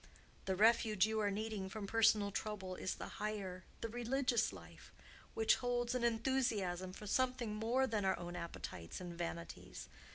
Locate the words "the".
0.45-0.55, 2.95-3.07, 3.81-3.87